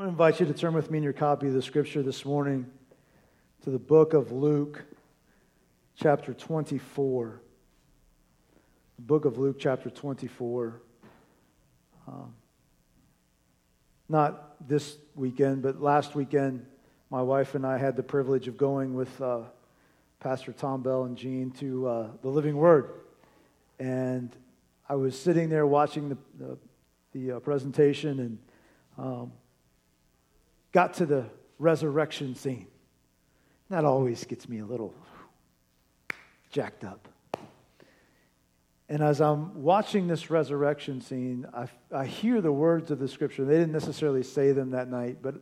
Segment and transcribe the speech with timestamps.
[0.00, 2.02] I want to invite you to turn with me in your copy of the scripture
[2.02, 2.64] this morning
[3.64, 4.82] to the book of Luke,
[5.94, 7.42] chapter 24.
[8.96, 10.80] The book of Luke, chapter 24.
[12.08, 12.34] Um,
[14.08, 16.64] not this weekend, but last weekend,
[17.10, 19.40] my wife and I had the privilege of going with uh,
[20.18, 22.88] Pastor Tom Bell and Jean to uh, the Living Word.
[23.78, 24.34] And
[24.88, 26.58] I was sitting there watching the, the,
[27.12, 28.38] the uh, presentation and
[28.96, 29.32] um,
[30.72, 31.26] got to the
[31.58, 32.66] resurrection scene.
[33.68, 34.94] That always gets me a little
[36.50, 37.08] jacked up.
[38.88, 43.44] And as I'm watching this resurrection scene, I, I hear the words of the scripture.
[43.44, 45.36] They didn't necessarily say them that night, but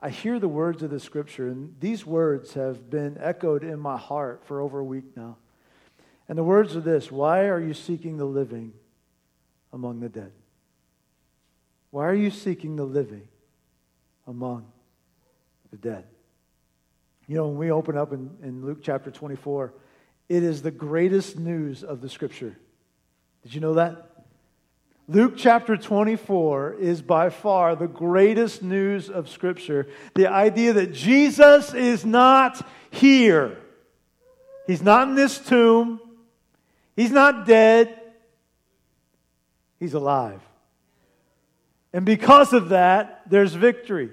[0.00, 1.48] I hear the words of the scripture.
[1.48, 5.36] And these words have been echoed in my heart for over a week now.
[6.26, 8.72] And the words are this Why are you seeking the living
[9.74, 10.32] among the dead?
[11.90, 13.28] Why are you seeking the living
[14.26, 14.66] among
[15.70, 16.04] the dead?
[17.26, 19.72] You know, when we open up in, in Luke chapter 24,
[20.28, 22.56] it is the greatest news of the scripture.
[23.42, 24.16] Did you know that?
[25.08, 29.86] Luke chapter 24 is by far the greatest news of Scripture.
[30.16, 33.56] The idea that Jesus is not here.
[34.66, 36.00] He's not in this tomb.
[36.96, 38.00] He's not dead.
[39.78, 40.40] He's alive.
[41.92, 44.10] And because of that, there's victory.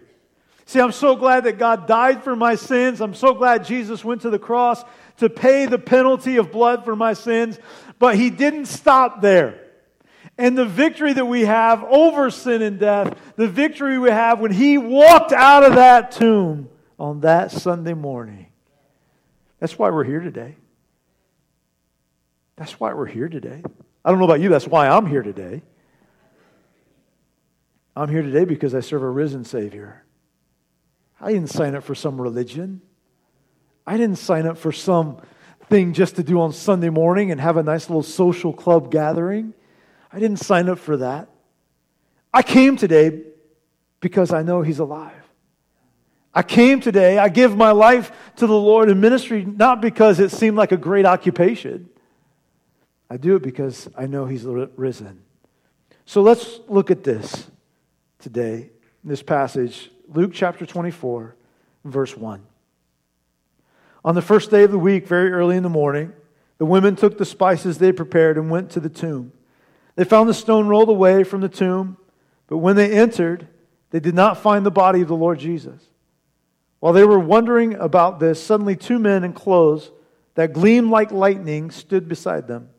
[0.66, 3.02] See, I'm so glad that God died for my sins.
[3.02, 4.83] I'm so glad Jesus went to the cross
[5.17, 7.59] to pay the penalty of blood for my sins.
[8.00, 9.59] But He didn't stop there.
[10.38, 14.52] And the victory that we have over sin and death, the victory we have when
[14.52, 18.47] He walked out of that tomb on that Sunday morning.
[19.59, 20.56] That's why we're here today.
[22.56, 23.61] That's why we're here today.
[24.06, 25.61] I don't know about you, that's why I'm here today.
[27.95, 30.03] I'm here today because I serve a risen Savior.
[31.24, 32.82] I didn't sign up for some religion.
[33.88, 35.22] I didn't sign up for some
[35.70, 39.53] thing just to do on Sunday morning and have a nice little social club gathering.
[40.12, 41.30] I didn't sign up for that.
[42.34, 43.22] I came today
[44.02, 45.14] because I know He's alive.
[46.34, 50.30] I came today, I give my life to the Lord in ministry not because it
[50.30, 51.88] seemed like a great occupation.
[53.09, 55.24] I do it because I know He's risen.
[56.06, 57.50] So let's look at this
[58.20, 58.72] today,
[59.03, 61.35] in this passage, Luke chapter 24,
[61.85, 62.44] verse 1.
[64.06, 66.13] On the first day of the week, very early in the morning,
[66.57, 69.31] the women took the spices they prepared and went to the tomb.
[69.96, 71.97] They found the stone rolled away from the tomb,
[72.47, 73.47] but when they entered,
[73.90, 75.81] they did not find the body of the Lord Jesus.
[76.79, 79.91] While they were wondering about this, suddenly two men in clothes
[80.35, 82.69] that gleamed like lightning stood beside them.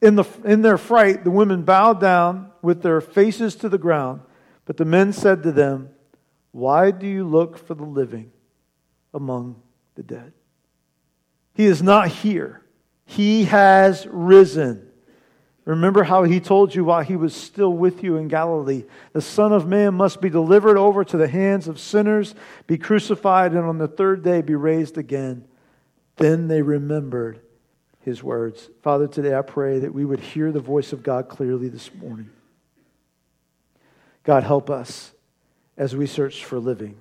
[0.00, 4.20] In, the, in their fright, the women bowed down with their faces to the ground.
[4.64, 5.90] But the men said to them,
[6.52, 8.30] Why do you look for the living
[9.12, 9.60] among
[9.94, 10.32] the dead?
[11.54, 12.62] He is not here,
[13.04, 14.88] he has risen.
[15.64, 18.82] Remember how he told you while he was still with you in Galilee
[19.12, 22.34] the Son of Man must be delivered over to the hands of sinners,
[22.66, 25.44] be crucified, and on the third day be raised again.
[26.16, 27.40] Then they remembered
[28.00, 28.70] his words.
[28.82, 32.30] Father, today I pray that we would hear the voice of God clearly this morning.
[34.24, 35.12] God, help us
[35.76, 36.96] as we search for living,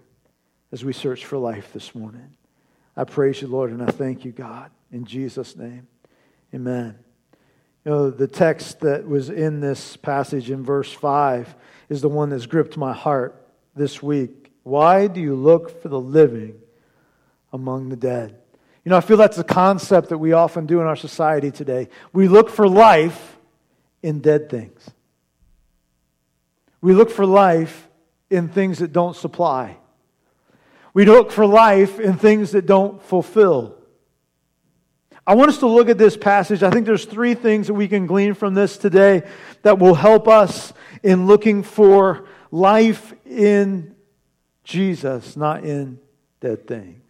[0.72, 2.36] as we search for life this morning.
[2.96, 4.72] I praise you, Lord, and I thank you, God.
[4.92, 5.88] In Jesus' name,
[6.54, 6.98] amen.
[7.86, 11.56] You know, the text that was in this passage in verse 5
[11.90, 14.52] is the one that's gripped my heart this week.
[14.64, 16.59] Why do you look for the living
[17.52, 18.38] among the dead?
[18.86, 21.90] You know, I feel that's a concept that we often do in our society today.
[22.14, 23.38] We look for life
[24.03, 24.90] in dead things.
[26.82, 27.88] We look for life
[28.31, 29.78] in things that don't supply.
[30.94, 33.75] We look for life in things that don't fulfill.
[35.28, 36.64] I want us to look at this passage.
[36.64, 39.24] I think there's three things that we can glean from this today
[39.62, 43.96] that will help us in looking for life in
[44.64, 46.00] Jesus, not in
[46.40, 47.02] dead things.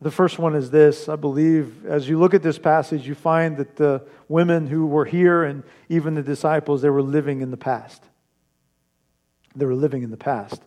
[0.00, 3.56] The first one is this I believe, as you look at this passage, you find
[3.56, 7.56] that the women who were here and even the disciples, they were living in the
[7.56, 8.02] past.
[9.54, 10.60] They were living in the past.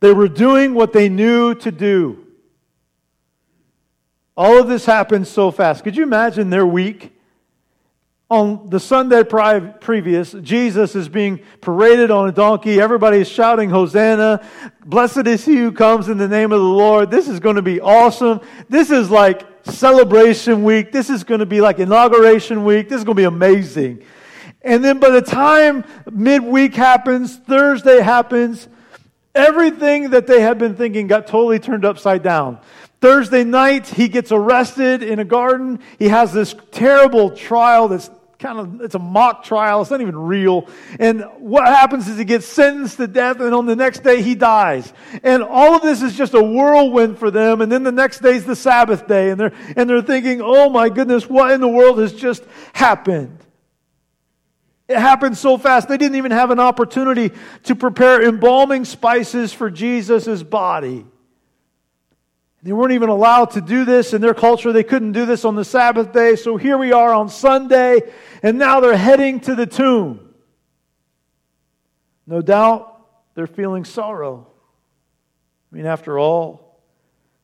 [0.00, 2.26] They were doing what they knew to do.
[4.36, 5.84] All of this happened so fast.
[5.84, 7.12] Could you imagine their week?
[8.30, 12.80] On the Sunday prior previous, Jesus is being paraded on a donkey.
[12.80, 14.42] Everybody is shouting, Hosanna.
[14.86, 17.10] Blessed is he who comes in the name of the Lord.
[17.10, 18.40] This is going to be awesome.
[18.70, 20.92] This is like celebration week.
[20.92, 22.88] This is going to be like inauguration week.
[22.88, 24.02] This is going to be amazing.
[24.64, 28.68] And then by the time midweek happens, Thursday happens,
[29.34, 32.58] Everything that they had been thinking got totally turned upside down.
[33.00, 35.80] Thursday night, he gets arrested in a garden.
[35.98, 39.80] He has this terrible trial that's kind of it's a mock trial.
[39.80, 40.68] It's not even real.
[41.00, 44.34] And what happens is he gets sentenced to death and on the next day he
[44.34, 44.92] dies.
[45.22, 47.62] And all of this is just a whirlwind for them.
[47.62, 50.68] And then the next day is the sabbath day and they're and they're thinking oh
[50.68, 53.38] my goodness what in the world has just happened
[54.88, 57.30] it happened so fast they didn't even have an opportunity
[57.64, 61.04] to prepare embalming spices for jesus' body
[62.62, 64.72] they weren't even allowed to do this in their culture.
[64.72, 66.36] They couldn't do this on the Sabbath day.
[66.36, 68.02] So here we are on Sunday,
[68.42, 70.32] and now they're heading to the tomb.
[72.24, 74.46] No doubt they're feeling sorrow.
[75.72, 76.80] I mean, after all,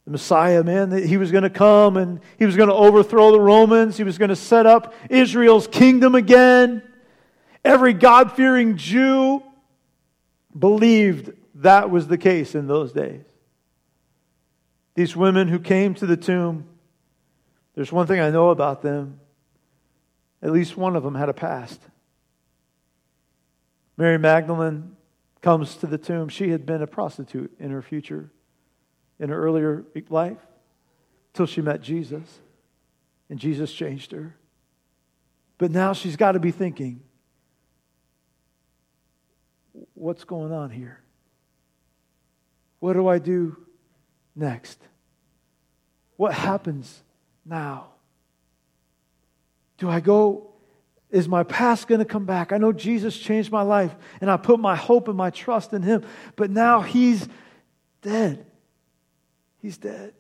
[0.05, 3.40] the Messiah, man, he was going to come and he was going to overthrow the
[3.40, 3.96] Romans.
[3.96, 6.82] He was going to set up Israel's kingdom again.
[7.64, 9.43] Every God fearing Jew
[10.56, 13.25] believed that was the case in those days.
[14.94, 16.66] These women who came to the tomb,
[17.75, 19.20] there's one thing I know about them.
[20.43, 21.81] At least one of them had a past.
[23.96, 24.96] Mary Magdalene
[25.40, 26.28] comes to the tomb.
[26.28, 28.31] She had been a prostitute in her future,
[29.19, 30.38] in her earlier life,
[31.34, 32.40] till she met Jesus.
[33.31, 34.37] And Jesus changed her.
[35.58, 37.02] But now she's got to be thinking,
[39.94, 41.00] what's going on here?
[42.80, 43.56] What do I do
[44.34, 44.80] next?
[46.16, 47.02] What happens
[47.44, 47.88] now?
[49.78, 50.52] Do I go?
[51.10, 52.52] Is my past going to come back?
[52.52, 55.82] I know Jesus changed my life and I put my hope and my trust in
[55.82, 56.04] Him,
[56.36, 57.26] but now He's
[58.02, 58.44] dead.
[59.60, 60.14] He's dead.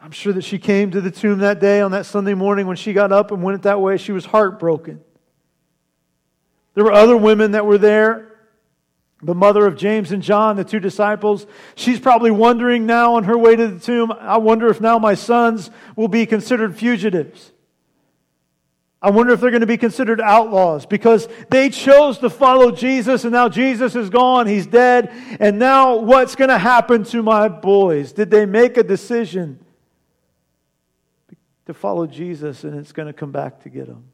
[0.00, 2.76] I'm sure that she came to the tomb that day on that Sunday morning when
[2.76, 3.96] she got up and went that way.
[3.96, 5.00] She was heartbroken.
[6.78, 8.36] There were other women that were there
[9.20, 11.44] the mother of James and John, the two disciples,
[11.74, 15.14] she's probably wondering now on her way to the tomb, I wonder if now my
[15.14, 17.50] sons will be considered fugitives.
[19.02, 23.24] I wonder if they're going to be considered outlaws because they chose to follow Jesus
[23.24, 25.10] and now Jesus is gone, he's dead,
[25.40, 28.12] and now what's going to happen to my boys?
[28.12, 29.58] Did they make a decision
[31.66, 34.04] to follow Jesus and it's going to come back to get them?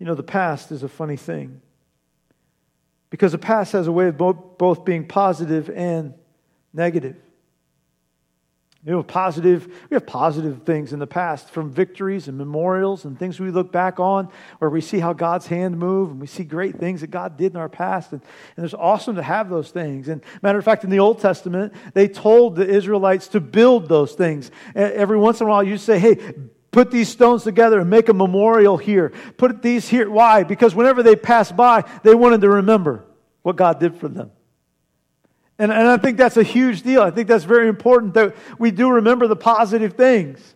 [0.00, 1.60] You know, the past is a funny thing.
[3.10, 6.14] Because the past has a way of both, being positive and
[6.72, 7.16] negative.
[8.84, 13.18] You know, positive, we have positive things in the past from victories and memorials and
[13.18, 16.44] things we look back on where we see how God's hand moved and we see
[16.44, 18.12] great things that God did in our past.
[18.12, 18.22] And,
[18.56, 20.08] and it's awesome to have those things.
[20.08, 24.14] And matter of fact, in the Old Testament, they told the Israelites to build those
[24.14, 24.50] things.
[24.74, 26.32] Every once in a while, you say, hey,
[26.70, 29.12] Put these stones together and make a memorial here.
[29.36, 30.08] Put these here.
[30.08, 30.44] Why?
[30.44, 33.04] Because whenever they passed by, they wanted to remember
[33.42, 34.30] what God did for them.
[35.58, 37.02] And, and I think that's a huge deal.
[37.02, 40.54] I think that's very important that we do remember the positive things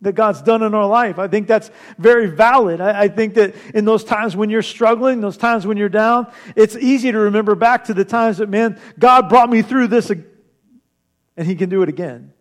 [0.00, 1.18] that God's done in our life.
[1.18, 2.80] I think that's very valid.
[2.80, 6.32] I, I, think that in those times when you're struggling, those times when you're down,
[6.54, 10.10] it's easy to remember back to the times that, man, God brought me through this
[10.10, 12.32] and He can do it again.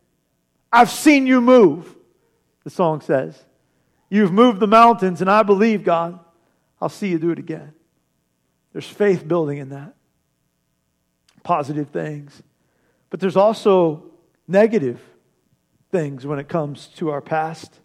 [0.72, 1.96] I've seen you move
[2.67, 3.45] the song says.
[4.09, 6.19] You've moved the mountains, and I believe, God,
[6.81, 7.71] I'll see you do it again.
[8.73, 9.95] There's faith building in that.
[11.43, 12.43] Positive things.
[13.09, 14.12] But there's also
[14.50, 15.00] negative
[15.93, 17.79] things when it comes to our past.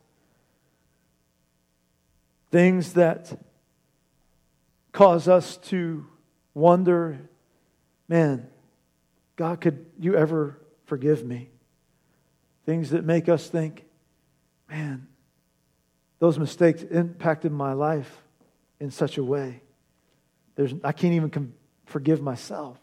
[2.51, 3.39] Things that
[4.91, 6.05] cause us to
[6.55, 7.21] wonder,
[8.09, 8.49] man,
[9.37, 11.51] God, could you ever forgive me?
[12.67, 13.85] Things that make us think,
[14.73, 15.07] man,
[16.19, 18.11] those mistakes impacted my life
[18.81, 19.61] in such a way.
[20.55, 21.53] There's, I can't even com-
[21.85, 22.79] forgive myself.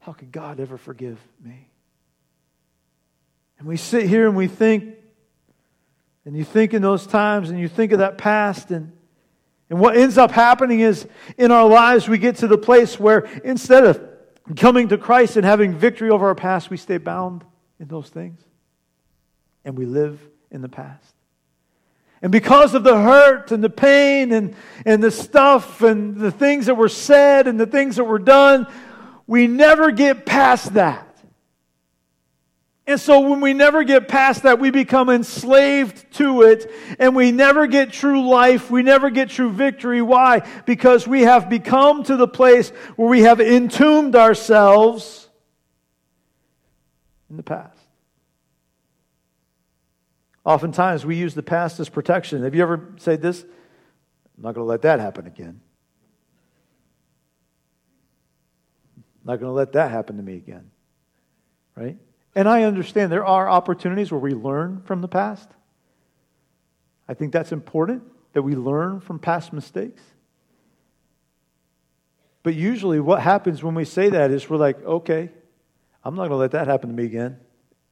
[0.00, 1.68] How could God ever forgive me?
[3.58, 4.94] And we sit here and we think,
[6.24, 8.92] and you think in those times and you think of that past, and,
[9.68, 13.20] and what ends up happening is in our lives we get to the place where
[13.44, 14.00] instead of
[14.56, 17.44] coming to Christ and having victory over our past, we stay bound
[17.78, 18.40] in those things.
[19.64, 20.18] And we live
[20.52, 21.14] in the past.
[22.20, 24.54] And because of the hurt and the pain and,
[24.86, 28.68] and the stuff and the things that were said and the things that were done,
[29.26, 31.08] we never get past that.
[32.86, 37.32] And so when we never get past that, we become enslaved to it and we
[37.32, 38.70] never get true life.
[38.70, 40.02] We never get true victory.
[40.02, 40.46] Why?
[40.66, 45.28] Because we have become to the place where we have entombed ourselves
[47.30, 47.71] in the past.
[50.44, 52.42] Oftentimes, we use the past as protection.
[52.42, 53.42] Have you ever said this?
[53.42, 55.60] I'm not going to let that happen again.
[58.96, 60.70] I'm not going to let that happen to me again.
[61.76, 61.96] Right?
[62.34, 65.48] And I understand there are opportunities where we learn from the past.
[67.08, 70.02] I think that's important that we learn from past mistakes.
[72.42, 75.30] But usually, what happens when we say that is we're like, okay,
[76.04, 77.38] I'm not going to let that happen to me again.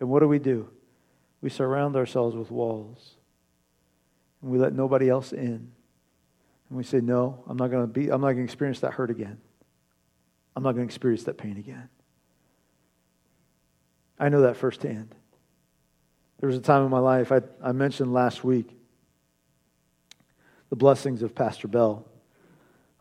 [0.00, 0.68] And what do we do?
[1.42, 3.16] We surround ourselves with walls.
[4.42, 5.72] And we let nobody else in.
[6.68, 8.92] And we say, no, I'm not going to be, I'm not going to experience that
[8.92, 9.38] hurt again.
[10.54, 11.88] I'm not going to experience that pain again.
[14.18, 15.14] I know that firsthand.
[16.40, 18.76] There was a time in my life, I, I mentioned last week
[20.70, 22.06] the blessings of Pastor Bell.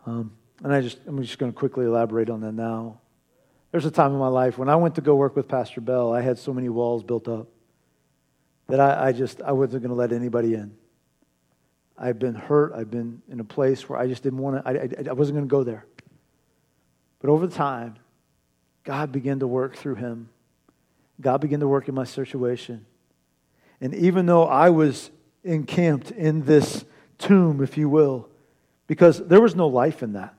[0.05, 0.31] Um,
[0.63, 2.99] and I just, I'm just going to quickly elaborate on that now.
[3.71, 6.13] There's a time in my life when I went to go work with Pastor Bell,
[6.13, 7.47] I had so many walls built up
[8.69, 10.71] that I, I just, I wasn't going to let anybody in.
[11.97, 12.71] I've been hurt.
[12.73, 15.37] I've been in a place where I just didn't want to, I, I, I wasn't
[15.37, 15.85] going to go there.
[17.19, 17.95] But over time,
[18.83, 20.29] God began to work through him.
[21.19, 22.85] God began to work in my situation.
[23.81, 25.11] And even though I was
[25.43, 26.85] encamped in this
[27.17, 28.29] tomb, if you will,
[28.87, 30.33] because there was no life in that.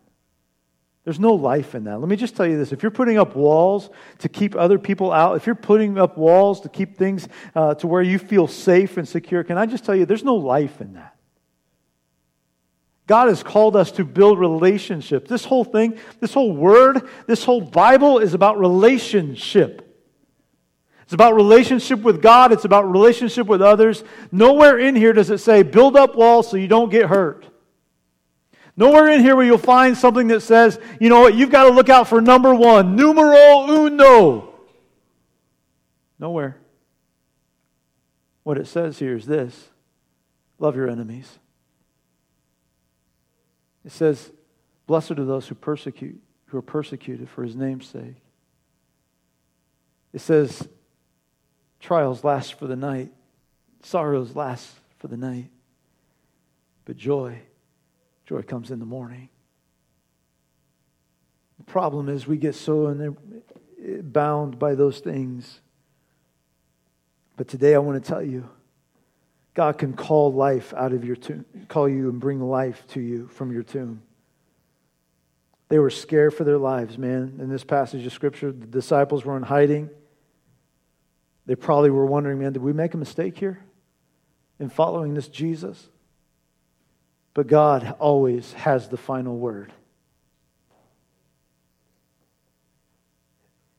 [1.04, 1.98] There's no life in that.
[1.98, 2.72] Let me just tell you this.
[2.72, 3.88] If you're putting up walls
[4.18, 7.86] to keep other people out, if you're putting up walls to keep things uh, to
[7.86, 10.94] where you feel safe and secure, can I just tell you, there's no life in
[10.94, 11.16] that.
[13.06, 15.28] God has called us to build relationships.
[15.28, 19.86] This whole thing, this whole word, this whole Bible is about relationship.
[21.02, 24.04] It's about relationship with God, it's about relationship with others.
[24.30, 27.49] Nowhere in here does it say build up walls so you don't get hurt.
[28.76, 31.70] Nowhere in here where you'll find something that says, you know what, you've got to
[31.70, 34.54] look out for number one, numero uno.
[36.18, 36.56] Nowhere.
[38.42, 39.68] What it says here is this
[40.58, 41.38] love your enemies.
[43.84, 44.30] It says,
[44.86, 48.16] Blessed are those who persecute, who are persecuted for his name's sake.
[50.12, 50.68] It says,
[51.80, 53.10] Trials last for the night,
[53.82, 55.48] sorrows last for the night,
[56.84, 57.40] but joy
[58.30, 59.28] Joy comes in the morning.
[61.58, 65.60] The problem is we get so eh, bound by those things.
[67.36, 68.48] But today I want to tell you
[69.52, 73.26] God can call life out of your tomb, call you and bring life to you
[73.26, 74.00] from your tomb.
[75.68, 77.38] They were scared for their lives, man.
[77.40, 79.90] In this passage of Scripture, the disciples were in hiding.
[81.46, 83.58] They probably were wondering, man, did we make a mistake here
[84.60, 85.88] in following this Jesus?
[87.34, 89.72] But God always has the final word.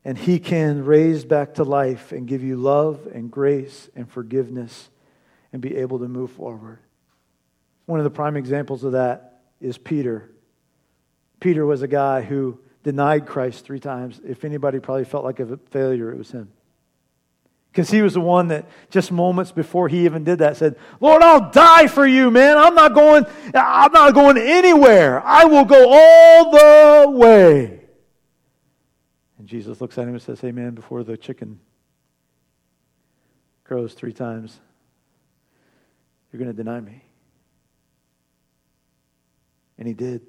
[0.04, 4.90] And He can raise back to life and give you love and grace and forgiveness
[5.54, 6.80] and be able to move forward.
[7.86, 10.32] One of the prime examples of that is Peter.
[11.40, 14.20] Peter was a guy who denied Christ three times.
[14.26, 16.52] If anybody probably felt like a failure, it was him.
[17.72, 21.24] Because he was the one that just moments before he even did that said, Lord,
[21.24, 22.58] I'll die for you, man.
[22.58, 23.26] I'm not going,
[23.56, 25.22] I'm not going anywhere.
[25.26, 27.86] I will go all the way.
[29.38, 31.62] And Jesus looks at him and says, man, before the chicken
[33.64, 34.60] crows three times,
[36.32, 37.06] you're going to deny me.
[39.78, 40.24] And he did.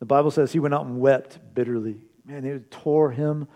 [0.00, 1.98] The Bible says he went out and wept bitterly.
[2.26, 3.46] Man, it tore him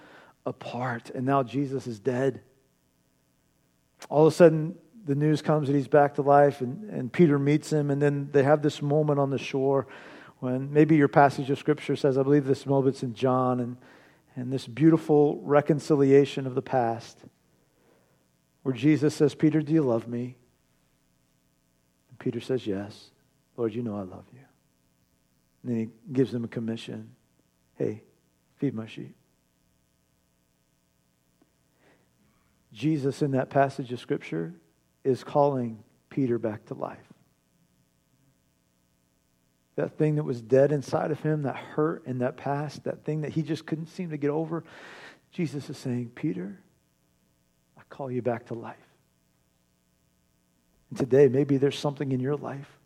[0.47, 1.11] apart.
[1.11, 2.42] And now Jesus is dead
[4.09, 4.75] all of a sudden
[5.05, 7.90] the news comes that he's back to life and, and peter meets him.
[7.90, 9.87] And then they have this moment on the shore
[10.40, 13.76] when maybe your passage of scripture says i believe this moment's in john and,
[14.37, 17.19] and this beautiful reconciliation of the past
[18.62, 20.37] where jesus says peter do you love me?
[22.11, 23.11] And peter says yes.
[23.57, 24.40] Lord you know i love you.
[25.62, 27.11] And then he gives him a commission.
[27.76, 28.02] Hey
[28.59, 29.17] feed my sheep
[32.78, 34.54] Jesus, in that passage of Scripture,
[35.02, 36.99] is calling Peter back to life.
[39.75, 43.23] That thing that was dead inside of him, that hurt in that past, that thing
[43.23, 44.62] that he just couldn't seem to get over,
[45.32, 46.61] Jesus is saying, Peter,
[47.76, 48.76] I call you back to life.
[50.90, 52.78] And today, maybe there's something in your life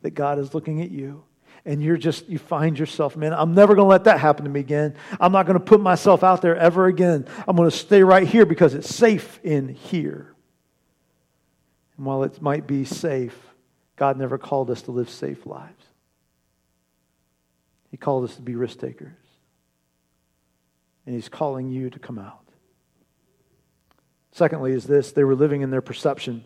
[0.00, 1.24] that God is looking at you
[1.66, 4.50] and you're just, you find yourself, man, I'm never going to let that happen to
[4.50, 4.94] me again.
[5.18, 7.26] I'm not going to put myself out there ever again.
[7.46, 10.32] I'm going to stay right here because it's safe in here.
[11.96, 13.36] And while it might be safe,
[13.96, 15.72] God never called us to live safe lives.
[17.90, 19.16] He called us to be risk takers.
[21.04, 22.44] And He's calling you to come out.
[24.30, 26.44] Secondly, is this they were living in their perception.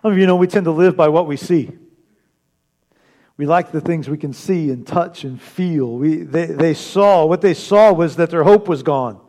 [0.00, 1.70] Some of you know we tend to live by what we see.
[3.42, 5.96] We like the things we can see and touch and feel.
[5.96, 9.20] We, they, they saw, what they saw was that their hope was gone.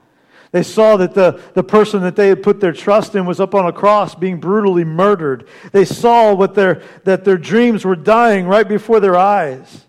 [0.51, 3.55] They saw that the, the person that they had put their trust in was up
[3.55, 5.47] on a cross being brutally murdered.
[5.71, 9.83] They saw what their, that their dreams were dying right before their eyes.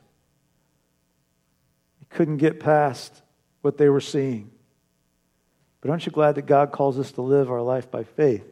[2.00, 3.21] They couldn't get past
[3.61, 4.50] what they were seeing.
[5.83, 8.49] But aren't you glad that God calls us to live our life by faith,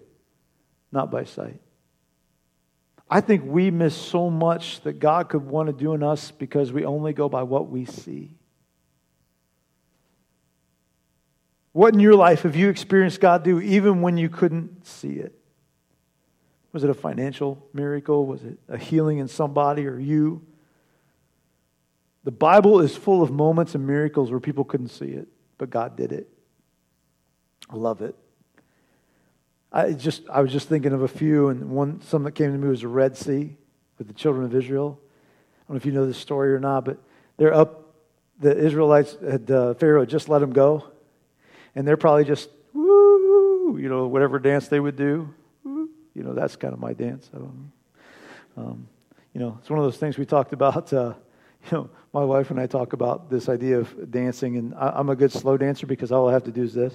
[0.92, 1.61] not by sight?
[3.12, 6.72] I think we miss so much that God could want to do in us because
[6.72, 8.30] we only go by what we see.
[11.72, 15.38] What in your life have you experienced God do even when you couldn't see it?
[16.72, 18.24] Was it a financial miracle?
[18.24, 20.40] Was it a healing in somebody or you?
[22.24, 25.28] The Bible is full of moments and miracles where people couldn't see it,
[25.58, 26.30] but God did it.
[27.68, 28.16] I love it.
[29.72, 32.58] I just I was just thinking of a few, and one some that came to
[32.58, 33.56] me was the Red Sea
[33.96, 35.00] with the children of Israel.
[35.00, 36.98] I don't know if you know this story or not, but
[37.38, 37.78] they're up.
[38.38, 40.84] The Israelites had uh, Pharaoh just let them go,
[41.74, 45.32] and they're probably just woo, you know, whatever dance they would do.
[45.64, 47.30] Woo, you know, that's kind of my dance.
[47.34, 47.72] I don't
[48.56, 48.62] know.
[48.62, 48.88] Um,
[49.32, 50.92] you know, it's one of those things we talked about.
[50.92, 51.14] Uh,
[51.70, 55.08] you know, my wife and I talk about this idea of dancing, and I, I'm
[55.08, 56.94] a good slow dancer because all I have to do is this.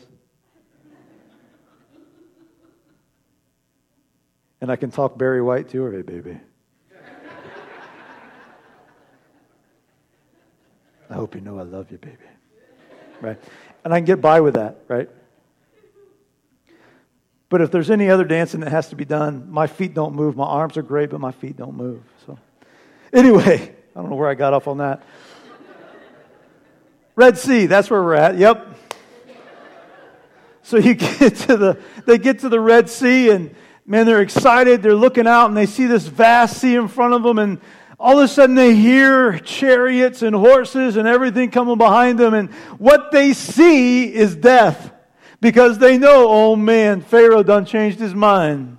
[4.67, 6.37] And I can talk Barry White to her, hey, baby.
[11.09, 12.17] I hope you know I love you, baby.
[13.21, 13.41] Right?
[13.85, 15.07] And I can get by with that, right?
[17.47, 20.35] But if there's any other dancing that has to be done, my feet don't move.
[20.35, 22.03] My arms are great, but my feet don't move.
[22.25, 22.37] So,
[23.13, 25.01] anyway, I don't know where I got off on that.
[27.15, 28.37] Red Sea, that's where we're at.
[28.37, 28.67] Yep.
[30.61, 33.55] So you get to the they get to the Red Sea and
[33.87, 34.83] man, they're excited.
[34.83, 37.39] They're looking out and they see this vast sea in front of them.
[37.39, 37.59] And
[37.97, 42.33] all of a sudden they hear chariots and horses and everything coming behind them.
[42.33, 44.91] And what they see is death
[45.39, 48.77] because they know, oh man, Pharaoh done changed his mind.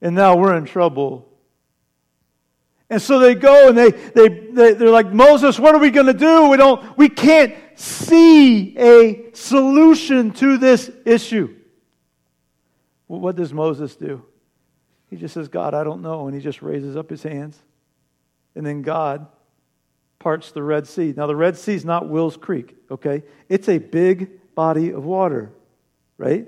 [0.00, 1.28] And now we're in trouble.
[2.88, 6.06] And so they go and they, they, they, they're like, Moses, what are we going
[6.06, 6.48] to do?
[6.48, 11.54] We don't, we can't see a solution to this issue.
[13.20, 14.24] What does Moses do?
[15.10, 16.26] He just says, God, I don't know.
[16.26, 17.58] And he just raises up his hands.
[18.54, 19.26] And then God
[20.18, 21.12] parts the Red Sea.
[21.16, 23.22] Now, the Red Sea is not Wills Creek, okay?
[23.48, 25.52] It's a big body of water,
[26.16, 26.46] right?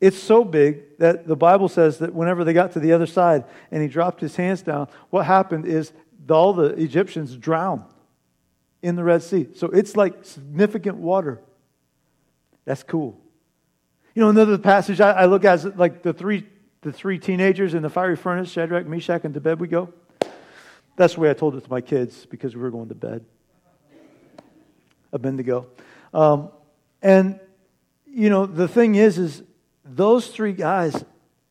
[0.00, 3.44] It's so big that the Bible says that whenever they got to the other side
[3.70, 5.92] and he dropped his hands down, what happened is
[6.28, 7.84] all the Egyptians drowned
[8.82, 9.48] in the Red Sea.
[9.54, 11.40] So it's like significant water.
[12.64, 13.20] That's cool.
[14.14, 16.46] You know, another passage I, I look at is like the three,
[16.82, 19.92] the three teenagers in the fiery furnace, Shadrach, Meshach, and Abednego.
[20.96, 23.24] That's the way I told it to my kids because we were going to bed.
[25.12, 25.66] Abednego.
[26.12, 26.50] Um,
[27.02, 27.38] and,
[28.06, 29.42] you know, the thing is, is
[29.84, 31.04] those three guys,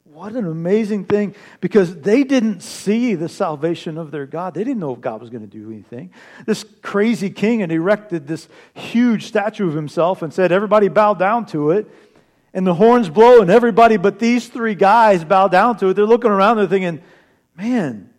[0.04, 4.54] what an amazing thing because they didn't see the salvation of their God.
[4.54, 6.12] They didn't know if God was going to do anything.
[6.46, 11.46] This crazy king had erected this huge statue of himself and said, Everybody bow down
[11.48, 11.88] to it
[12.54, 15.94] and the horns blow and everybody but these three guys bow down to it.
[15.96, 17.02] They're looking around, they're thinking,
[17.56, 18.10] man,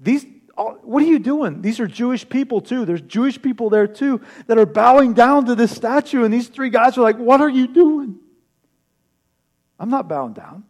[0.00, 1.62] these, what are you doing?
[1.62, 2.84] These are Jewish people too.
[2.84, 6.24] There's Jewish people there too that are bowing down to this statue.
[6.24, 8.18] And these three guys are like, what are you doing?
[9.78, 10.64] I'm not bowing down.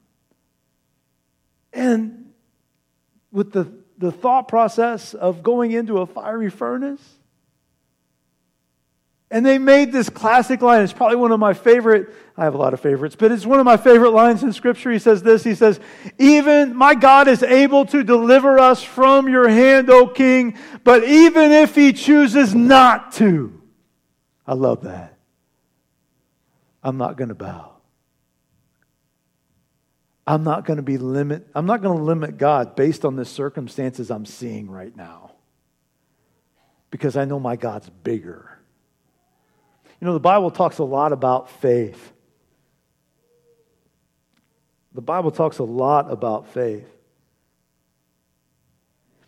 [1.73, 2.33] And
[3.33, 7.03] with the, the thought process of going into a fiery furnace,
[9.31, 10.83] and they made this classic line.
[10.83, 12.09] It's probably one of my favorite.
[12.37, 14.91] I have a lot of favorites, but it's one of my favorite lines in Scripture.
[14.91, 15.81] He says this He says,
[16.19, 21.53] Even my God is able to deliver us from your hand, O King, but even
[21.53, 23.61] if he chooses not to.
[24.47, 25.19] I love that.
[26.83, 27.73] I'm not going to bow.
[30.27, 33.25] I'm not going to be limit I'm not going to limit God based on the
[33.25, 35.33] circumstances I'm seeing right now.
[36.91, 38.58] Because I know my God's bigger.
[40.01, 42.13] You know, the Bible talks a lot about faith.
[44.95, 46.89] The Bible talks a lot about faith.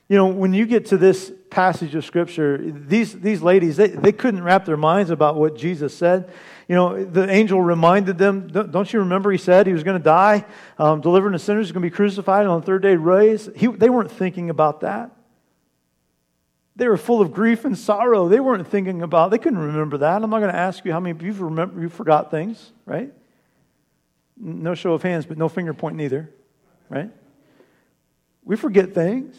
[0.08, 4.10] You know, when you get to this passage of Scripture, these, these ladies, they, they
[4.10, 6.30] couldn't wrap their minds about what Jesus said.
[6.66, 10.02] You know, the angel reminded them, don't you remember he said he was going to
[10.02, 10.44] die,
[10.78, 13.54] um, the sinners, he's going to be crucified, and on the third day raised?
[13.56, 15.10] He, they weren't thinking about that.
[16.80, 18.26] They were full of grief and sorrow.
[18.26, 20.24] They weren't thinking about, they couldn't remember that.
[20.24, 23.12] I'm not going to ask you how many of you remember, you forgot things, right?
[24.38, 26.30] No show of hands, but no finger pointing either,
[26.88, 27.10] right?
[28.46, 29.36] We forget things.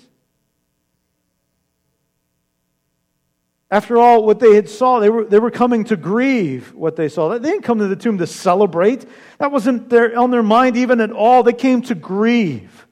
[3.72, 7.10] After all, what they had saw, they were, they were coming to grieve what they
[7.10, 7.30] saw.
[7.30, 9.04] They didn't come to the tomb to celebrate.
[9.40, 11.42] That wasn't their, on their mind even at all.
[11.42, 12.86] They came to grieve.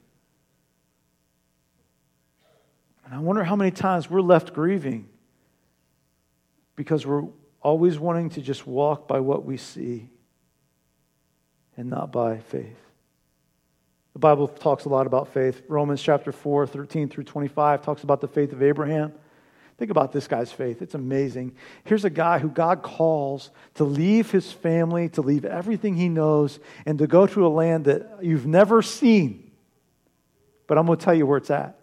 [3.10, 5.08] And I wonder how many times we're left grieving
[6.76, 7.24] because we're
[7.60, 10.08] always wanting to just walk by what we see
[11.76, 12.78] and not by faith.
[14.12, 15.60] The Bible talks a lot about faith.
[15.66, 19.12] Romans chapter 4, 13 through 25 talks about the faith of Abraham.
[19.76, 20.80] Think about this guy's faith.
[20.80, 21.56] It's amazing.
[21.82, 26.60] Here's a guy who God calls to leave his family, to leave everything he knows,
[26.86, 29.50] and to go to a land that you've never seen.
[30.68, 31.79] But I'm going to tell you where it's at.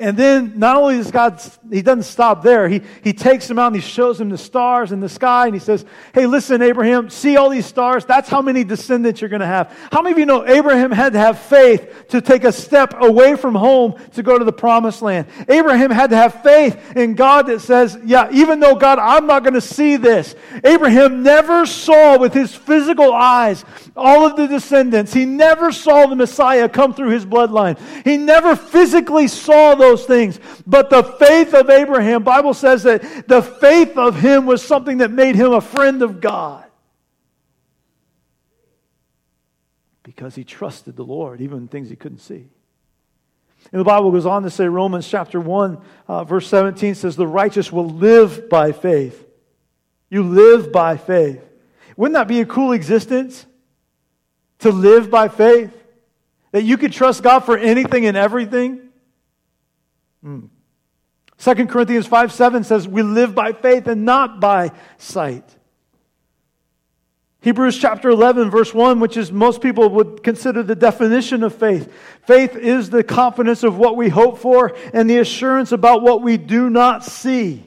[0.00, 2.68] And then not only does God, he doesn't stop there.
[2.68, 5.54] He, he takes him out and he shows him the stars in the sky and
[5.54, 8.04] he says, Hey, listen, Abraham, see all these stars?
[8.04, 9.72] That's how many descendants you're going to have.
[9.92, 13.36] How many of you know Abraham had to have faith to take a step away
[13.36, 15.28] from home to go to the promised land?
[15.48, 19.44] Abraham had to have faith in God that says, Yeah, even though God, I'm not
[19.44, 20.34] going to see this.
[20.64, 23.64] Abraham never saw with his physical eyes
[23.96, 25.12] all of the descendants.
[25.14, 27.78] He never saw the Messiah come through his bloodline.
[28.04, 30.38] He never physically saw all those things.
[30.66, 35.10] But the faith of Abraham, Bible says that the faith of him was something that
[35.10, 36.64] made him a friend of God.
[40.02, 42.48] Because he trusted the Lord, even in things he couldn't see.
[43.72, 47.26] And the Bible goes on to say, Romans chapter 1, uh, verse 17 says, The
[47.26, 49.26] righteous will live by faith.
[50.10, 51.42] You live by faith.
[51.96, 53.46] Wouldn't that be a cool existence?
[54.60, 55.72] To live by faith?
[56.52, 58.83] That you could trust God for anything and everything?
[60.24, 60.48] Mm.
[61.38, 65.44] 2 Corinthians 5 7 says, We live by faith and not by sight.
[67.44, 71.92] Hebrews chapter 11, verse 1, which is most people would consider the definition of faith.
[72.26, 76.38] Faith is the confidence of what we hope for and the assurance about what we
[76.38, 77.62] do not see.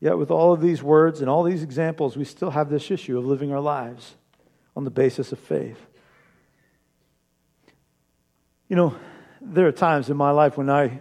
[0.00, 3.16] Yet, with all of these words and all these examples, we still have this issue
[3.16, 4.16] of living our lives
[4.74, 5.78] on the basis of faith.
[8.68, 8.96] You know,
[9.40, 11.00] there are times in my life when I,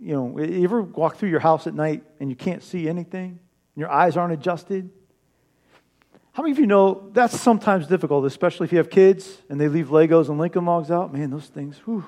[0.00, 3.30] you know, you ever walk through your house at night and you can't see anything?
[3.30, 4.90] And your eyes aren't adjusted?
[6.32, 9.68] How many of you know that's sometimes difficult, especially if you have kids and they
[9.68, 11.12] leave Legos and Lincoln Logs out?
[11.12, 12.04] Man, those things, whew.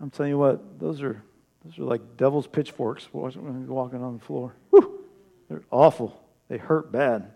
[0.00, 1.22] I'm telling you what, those are,
[1.64, 4.54] those are like devil's pitchforks walking on the floor.
[4.70, 5.04] Whew.
[5.48, 6.20] They're awful.
[6.48, 7.30] They hurt bad.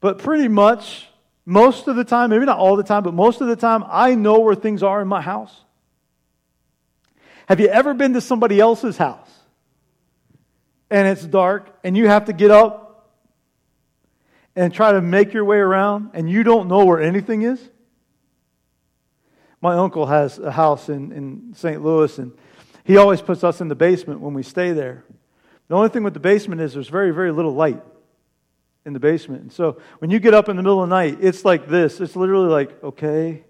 [0.00, 1.08] But pretty much
[1.46, 4.16] most of the time, maybe not all the time, but most of the time, I
[4.16, 5.54] know where things are in my house.
[7.46, 9.30] Have you ever been to somebody else's house
[10.90, 13.12] and it's dark and you have to get up
[14.56, 17.60] and try to make your way around and you don't know where anything is?
[19.60, 21.80] My uncle has a house in, in St.
[21.80, 22.32] Louis and
[22.82, 25.04] he always puts us in the basement when we stay there.
[25.68, 27.82] The only thing with the basement is there's very, very little light
[28.86, 29.42] in the basement.
[29.42, 32.00] And so when you get up in the middle of the night, it's like this.
[32.00, 33.44] It's literally like, okay,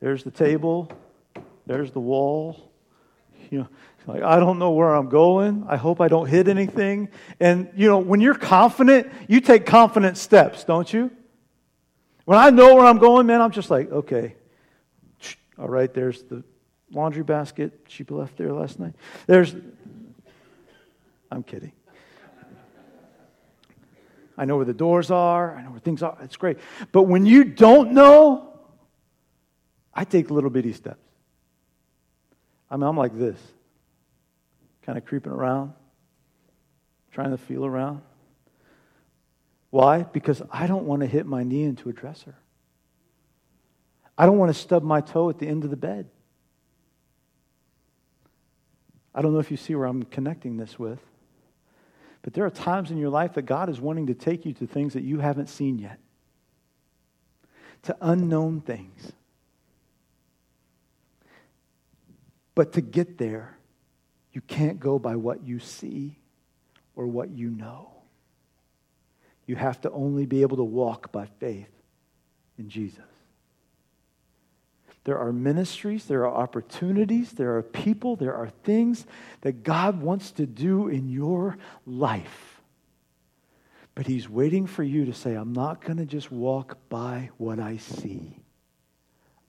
[0.00, 0.90] there's the table,
[1.66, 2.70] there's the wall.
[3.50, 3.68] You know,
[4.06, 5.66] like I don't know where I'm going.
[5.68, 7.10] I hope I don't hit anything.
[7.38, 11.10] And you know, when you're confident, you take confident steps, don't you?
[12.24, 14.36] When I know where I'm going, man, I'm just like, okay.
[15.58, 16.44] All right, there's the
[16.90, 18.94] laundry basket she left there last night.
[19.26, 19.54] There's
[21.30, 21.72] I'm kidding.
[24.42, 25.54] I know where the doors are.
[25.54, 26.18] I know where things are.
[26.20, 26.58] It's great.
[26.90, 28.58] But when you don't know,
[29.94, 30.98] I take little bitty steps.
[32.68, 33.38] I mean, I'm like this,
[34.84, 35.74] kind of creeping around,
[37.12, 38.02] trying to feel around.
[39.70, 40.02] Why?
[40.02, 42.34] Because I don't want to hit my knee into a dresser.
[44.18, 46.08] I don't want to stub my toe at the end of the bed.
[49.14, 50.98] I don't know if you see where I'm connecting this with.
[52.22, 54.66] But there are times in your life that God is wanting to take you to
[54.66, 55.98] things that you haven't seen yet,
[57.82, 59.12] to unknown things.
[62.54, 63.56] But to get there,
[64.32, 66.18] you can't go by what you see
[66.94, 67.90] or what you know.
[69.46, 71.70] You have to only be able to walk by faith
[72.58, 73.11] in Jesus.
[75.04, 79.04] There are ministries, there are opportunities, there are people, there are things
[79.40, 82.60] that God wants to do in your life.
[83.94, 87.58] But He's waiting for you to say, I'm not going to just walk by what
[87.58, 88.38] I see.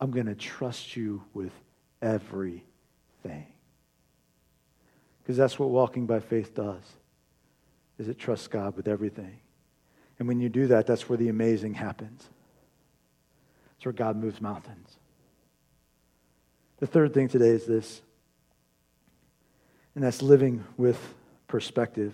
[0.02, 1.54] I'm going to trust you with
[2.02, 2.64] everything.
[5.22, 6.82] Because that's what walking by faith does.
[7.98, 9.38] Is it trusts God with everything.
[10.20, 12.28] And when you do that, that's where the amazing happens.
[13.76, 14.98] That's where God moves mountains.
[16.84, 18.02] The third thing today is this
[19.96, 21.00] And that's living with
[21.48, 22.14] perspective.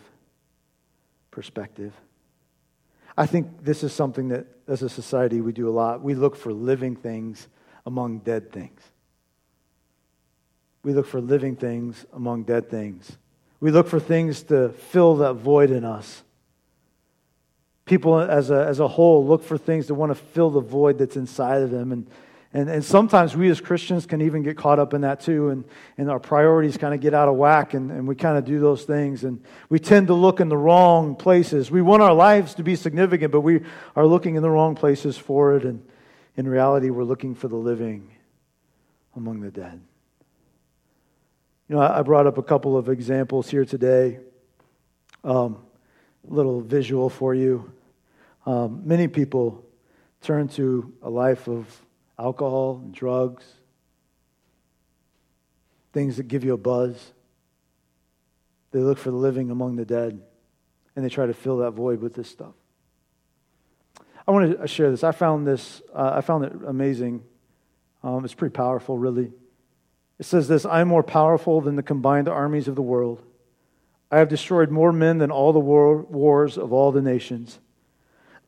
[1.31, 1.91] Perspective.
[3.17, 6.03] I think this is something that, as a society, we do a lot.
[6.03, 7.47] We look for living things
[7.87, 8.79] among dead things.
[10.83, 13.17] We look for living things among dead things.
[13.59, 16.21] We look for things to fill that void in us.
[17.85, 20.99] People as a, as a whole look for things that want to fill the void
[20.99, 21.91] that's inside of them.
[21.91, 22.05] And,
[22.51, 25.49] and, and sometimes we as Christians can even get caught up in that too.
[25.49, 25.63] And,
[25.97, 28.59] and our priorities kind of get out of whack and, and we kind of do
[28.59, 29.23] those things.
[29.23, 31.69] And we tend to look in the wrong places.
[31.69, 33.61] We want our lives to be significant, but we
[33.95, 35.63] are looking in the wrong places for it.
[35.63, 35.85] And
[36.37, 38.15] in reality, we're looking for the living
[39.15, 39.79] among the dead.
[41.67, 44.19] You know, I brought up a couple of examples here today.
[45.23, 45.57] Um,
[46.23, 47.71] little visual for you.
[48.47, 49.63] Um, many people
[50.21, 51.67] turn to a life of
[52.19, 53.45] alcohol and drugs,
[55.93, 57.13] things that give you a buzz.
[58.71, 60.21] They look for the living among the dead,
[60.95, 62.53] and they try to fill that void with this stuff.
[64.27, 65.03] I want to share this.
[65.03, 65.81] I found this.
[65.93, 67.23] Uh, I found it amazing.
[68.03, 69.31] Um, it's pretty powerful, really.
[70.19, 73.23] It says this I am more powerful than the combined armies of the world.
[74.11, 77.59] I have destroyed more men than all the war, wars of all the nations.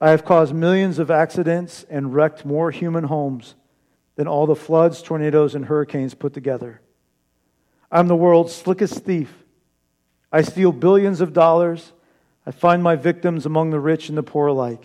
[0.01, 3.53] I have caused millions of accidents and wrecked more human homes
[4.15, 6.81] than all the floods, tornadoes, and hurricanes put together.
[7.91, 9.31] I'm the world's slickest thief.
[10.31, 11.93] I steal billions of dollars.
[12.47, 14.83] I find my victims among the rich and the poor alike.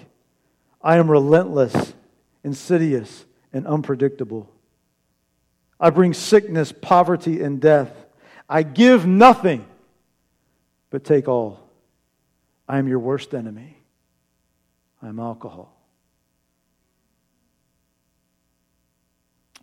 [0.83, 1.95] I am relentless,
[2.45, 3.25] insidious,
[3.55, 4.53] and unpredictable.
[5.81, 7.91] I bring sickness, poverty, and death.
[8.51, 9.67] I give nothing,
[10.91, 11.71] but take all.
[12.69, 13.79] I am your worst enemy.
[15.03, 15.73] I am alcohol.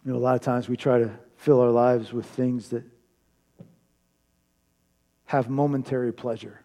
[0.05, 2.83] You know, a lot of times we try to fill our lives with things that
[5.25, 6.59] have momentary pleasure.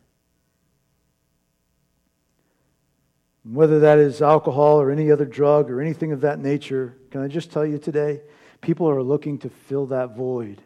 [3.44, 7.28] Whether that is alcohol or any other drug or anything of that nature, can I
[7.28, 8.20] just tell you today?
[8.60, 10.60] People are looking to fill that void.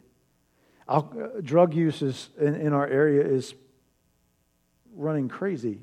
[0.89, 1.03] Uh,
[1.43, 3.55] drug use is, in, in our area is
[4.95, 5.79] running crazy.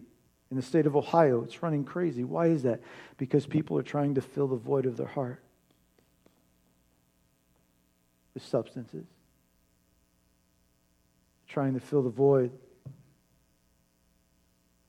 [0.51, 2.23] In the state of Ohio, it's running crazy.
[2.23, 2.81] Why is that?
[3.17, 5.43] Because people are trying to fill the void of their heart
[8.33, 9.05] with substances,
[11.47, 12.51] trying to fill the void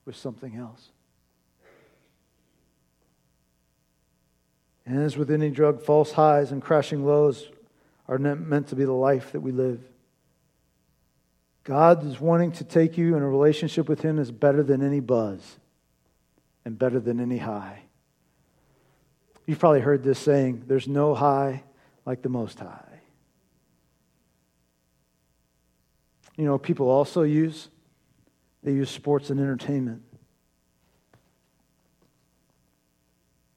[0.07, 0.89] with something else.
[4.87, 7.51] And as with any drug, false highs and crashing lows
[8.09, 9.81] are meant to be the life that we live.
[11.65, 15.01] God is wanting to take you in a relationship with Him is better than any
[15.01, 15.59] buzz
[16.65, 17.83] and better than any high.
[19.47, 21.65] You've probably heard this saying there's no high
[22.07, 23.01] like the Most High.
[26.37, 27.69] You know, people also use,
[28.63, 30.03] they use sports and entertainment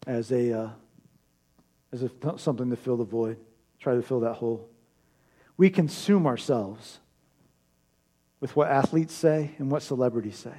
[0.05, 0.59] as a.
[0.59, 0.69] Uh,
[1.93, 3.37] as if something to fill the void,
[3.79, 4.67] try to fill that hole.
[5.55, 6.99] We consume ourselves
[8.43, 10.51] with what athletes say and what celebrities say.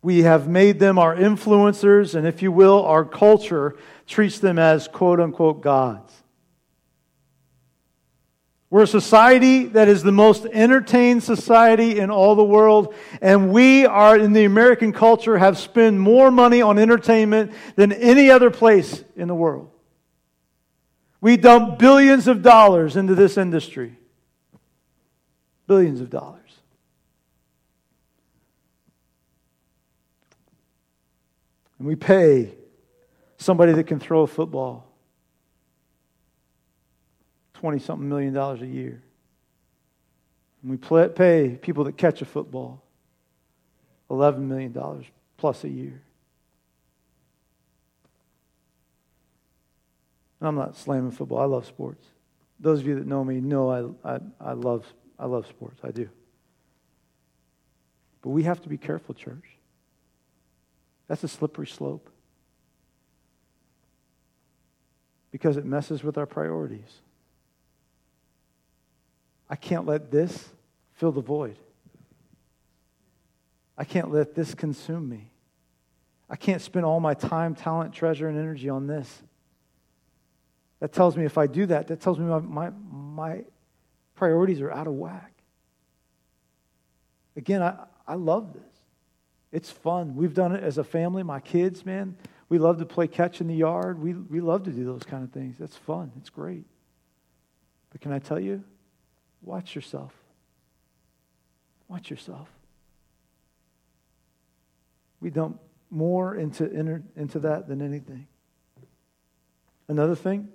[0.00, 4.88] We have made them our influencers, and if you will, our culture treats them as
[4.88, 6.10] quote unquote gods.
[8.70, 13.84] We're a society that is the most entertained society in all the world, and we
[13.84, 19.04] are in the American culture have spent more money on entertainment than any other place
[19.16, 19.68] in the world.
[21.20, 23.98] We dump billions of dollars into this industry.
[25.72, 26.50] Billions of dollars.
[31.78, 32.52] And we pay
[33.38, 34.86] somebody that can throw a football
[37.54, 39.02] 20 something million dollars a year.
[40.60, 40.76] And we
[41.08, 42.82] pay people that catch a football
[44.10, 44.76] $11 million
[45.38, 46.02] plus a year.
[50.38, 51.38] I'm not slamming football.
[51.38, 52.04] I love sports.
[52.60, 54.84] Those of you that know me know I, I, I, love,
[55.22, 55.78] I love sports.
[55.84, 56.08] I do.
[58.22, 59.56] But we have to be careful, church.
[61.06, 62.10] That's a slippery slope.
[65.30, 67.00] Because it messes with our priorities.
[69.48, 70.48] I can't let this
[70.94, 71.56] fill the void.
[73.78, 75.30] I can't let this consume me.
[76.28, 79.22] I can't spend all my time, talent, treasure, and energy on this.
[80.80, 83.44] That tells me if I do that, that tells me my, my, my
[84.22, 85.32] priorities are out of whack.
[87.34, 88.62] Again, I, I love this.
[89.50, 90.14] It's fun.
[90.14, 91.24] We've done it as a family.
[91.24, 92.16] My kids, man,
[92.48, 94.00] we love to play catch in the yard.
[94.00, 95.56] We, we love to do those kind of things.
[95.58, 96.12] That's fun.
[96.18, 96.66] It's great.
[97.90, 98.62] But can I tell you,
[99.42, 100.14] watch yourself.
[101.88, 102.48] Watch yourself.
[105.20, 106.70] We dump more into,
[107.16, 108.28] into that than anything.
[109.88, 110.48] Another thing,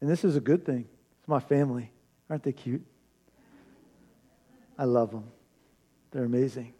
[0.00, 0.86] and this is a good thing,
[1.18, 1.92] it's my family.
[2.30, 2.84] Aren't they cute?
[4.78, 5.24] I love them.
[6.12, 6.72] They're amazing.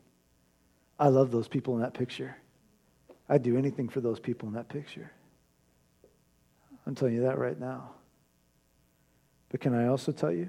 [0.98, 2.36] I love those people in that picture.
[3.28, 5.10] I'd do anything for those people in that picture.
[6.86, 7.90] I'm telling you that right now.
[9.50, 10.48] But can I also tell you?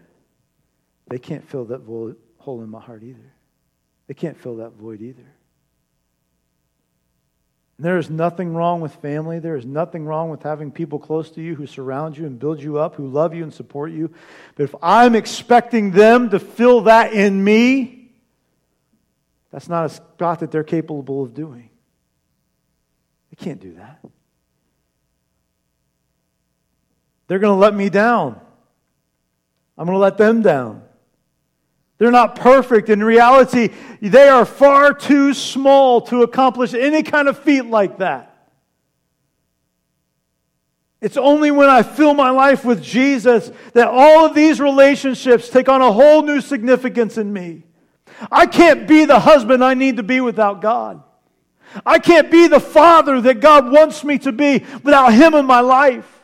[1.08, 1.82] They can't fill that
[2.38, 3.34] hole in my heart either.
[4.08, 5.36] They can't fill that void either.
[7.82, 9.40] There is nothing wrong with family.
[9.40, 12.62] There is nothing wrong with having people close to you who surround you and build
[12.62, 14.14] you up, who love you and support you.
[14.54, 18.12] But if I'm expecting them to fill that in me,
[19.52, 21.72] that's not a spot that they're capable of doing.
[23.32, 24.00] They can't do that.
[27.28, 28.40] They're going to let me down.
[29.76, 30.84] I'm going to let them down.
[32.02, 32.90] They're not perfect.
[32.90, 33.70] In reality,
[34.02, 38.50] they are far too small to accomplish any kind of feat like that.
[41.00, 45.70] It's only when I fill my life with Jesus that all of these relationships take
[45.70, 47.66] on a whole new significance in me.
[48.32, 51.04] I can't be the husband I need to be without God.
[51.86, 55.60] I can't be the father that God wants me to be without Him in my
[55.60, 56.21] life.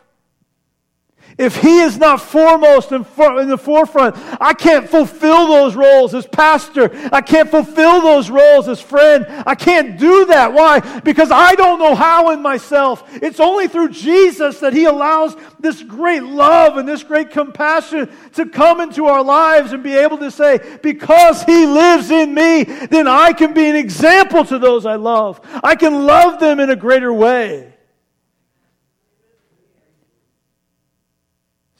[1.37, 6.15] If he is not foremost in, for, in the forefront, I can't fulfill those roles
[6.15, 6.89] as pastor.
[7.13, 9.27] I can't fulfill those roles as friend.
[9.45, 10.51] I can't do that.
[10.51, 10.79] Why?
[11.01, 13.03] Because I don't know how in myself.
[13.21, 18.47] It's only through Jesus that he allows this great love and this great compassion to
[18.47, 23.07] come into our lives and be able to say, because he lives in me, then
[23.07, 25.39] I can be an example to those I love.
[25.63, 27.76] I can love them in a greater way.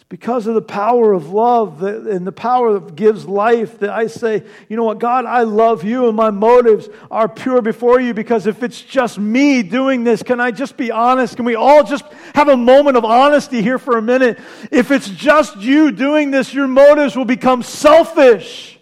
[0.10, 4.43] Because of the power of love and the power that gives life that I say,
[4.70, 8.48] you know what, God, I love you and my motives are pure before you because
[8.48, 11.36] if it's just me doing this, can I just be honest?
[11.36, 14.39] Can we all just have a moment of honesty here for a minute?
[14.72, 18.80] If it's just you doing this, your motives will become selfish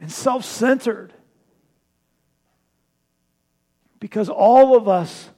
[0.00, 1.12] and self centered
[4.00, 5.28] because all of us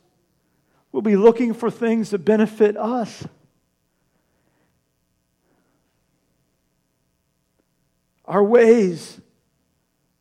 [0.97, 3.23] We'll be looking for things that benefit us.
[8.25, 9.21] Our ways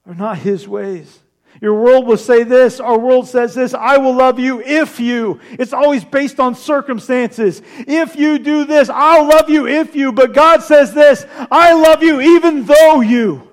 [0.06, 1.20] are not His ways.
[1.62, 5.40] Your world will say this, our world says this I will love you if you.
[5.52, 7.62] It's always based on circumstances.
[7.88, 10.12] If you do this, I'll love you if you.
[10.12, 13.50] But God says this I love you even though you.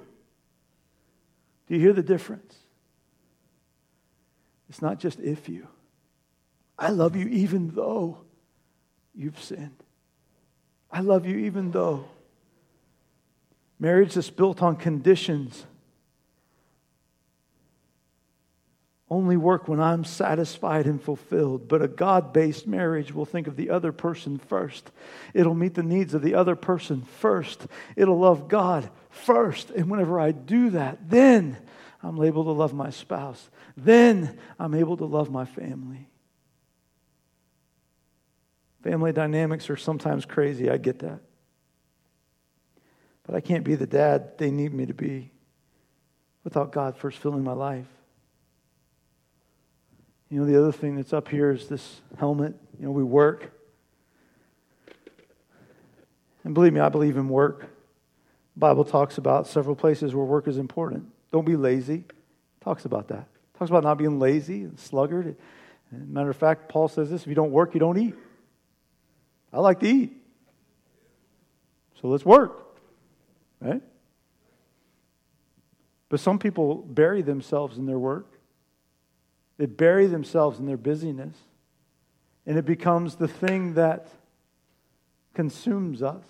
[1.68, 2.56] Do you hear the difference?
[4.68, 5.68] It's not just if you.
[6.82, 8.18] I love you even though
[9.14, 9.84] you've sinned.
[10.90, 12.06] I love you even though.
[13.78, 15.64] Marriage that's built on conditions
[19.08, 21.68] only work when I'm satisfied and fulfilled.
[21.68, 24.90] But a God based marriage will think of the other person first.
[25.34, 27.64] It'll meet the needs of the other person first.
[27.94, 29.70] It'll love God first.
[29.70, 31.58] And whenever I do that, then
[32.02, 33.50] I'm able to love my spouse.
[33.76, 36.08] Then I'm able to love my family.
[38.82, 40.68] Family dynamics are sometimes crazy.
[40.68, 41.20] I get that.
[43.24, 45.30] But I can't be the dad they need me to be
[46.42, 47.86] without God first filling my life.
[50.28, 52.54] You know, the other thing that's up here is this helmet.
[52.80, 53.52] You know, we work.
[56.42, 57.60] And believe me, I believe in work.
[57.60, 61.06] The Bible talks about several places where work is important.
[61.30, 62.04] Don't be lazy.
[62.08, 63.28] It talks about that.
[63.54, 65.36] It talks about not being lazy and sluggard.
[65.92, 68.14] matter of fact, Paul says this if you don't work, you don't eat.
[69.52, 70.16] I like to eat.
[72.00, 72.78] So let's work.
[73.60, 73.82] Right?
[76.08, 78.26] But some people bury themselves in their work.
[79.56, 81.36] They bury themselves in their busyness.
[82.46, 84.08] And it becomes the thing that
[85.34, 86.24] consumes us.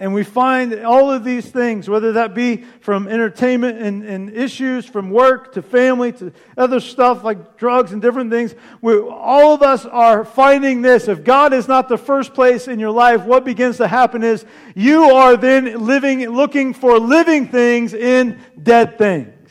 [0.00, 4.86] And we find all of these things, whether that be from entertainment and, and, issues,
[4.86, 9.60] from work to family to other stuff like drugs and different things, we, all of
[9.60, 11.06] us are finding this.
[11.06, 14.46] If God is not the first place in your life, what begins to happen is
[14.74, 19.50] you are then living, looking for living things in dead things.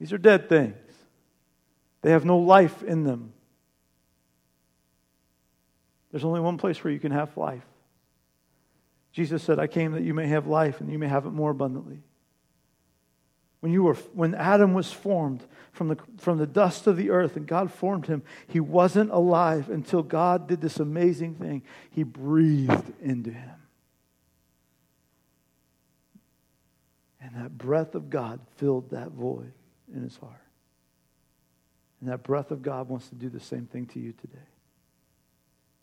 [0.00, 0.74] These are dead things,
[2.02, 3.32] they have no life in them.
[6.10, 7.62] There's only one place where you can have life.
[9.14, 11.52] Jesus said, I came that you may have life and you may have it more
[11.52, 12.02] abundantly.
[13.60, 17.36] When, you were, when Adam was formed from the, from the dust of the earth
[17.36, 21.62] and God formed him, he wasn't alive until God did this amazing thing.
[21.90, 23.54] He breathed into him.
[27.20, 29.52] And that breath of God filled that void
[29.94, 30.42] in his heart.
[32.00, 34.48] And that breath of God wants to do the same thing to you today.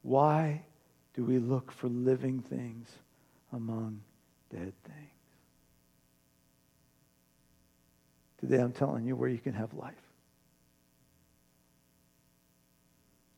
[0.02, 0.66] Why
[1.14, 2.90] do we look for living things
[3.52, 4.02] among
[4.52, 5.10] dead things?
[8.40, 9.94] Today I'm telling you where you can have life.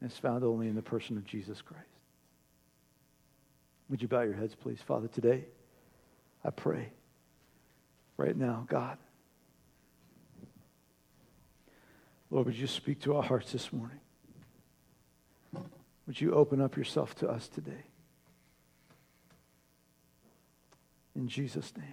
[0.03, 1.87] it's found only in the person of Jesus Christ.
[3.89, 4.81] Would you bow your heads, please?
[4.81, 5.45] Father, today
[6.43, 6.89] I pray
[8.17, 8.97] right now, God.
[12.29, 13.99] Lord, would you speak to our hearts this morning?
[16.07, 17.85] Would you open up yourself to us today?
[21.15, 21.87] In Jesus' name.